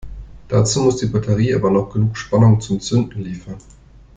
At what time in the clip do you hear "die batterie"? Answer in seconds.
0.97-1.53